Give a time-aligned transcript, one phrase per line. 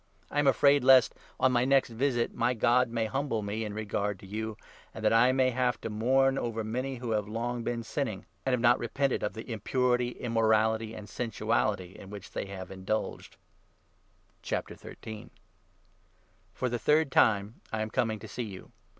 [0.31, 3.75] I am afraid lest, on my next visit, my God may 21 humble me in
[3.75, 4.57] regard to you,
[4.95, 8.53] and that I may have to mourn over many who have long been sinning, and
[8.53, 13.37] have not repented of the impurity, immorality, and sensuality, in which they have indulged.
[14.41, 14.59] For
[16.67, 18.71] the third time I am coming to see you.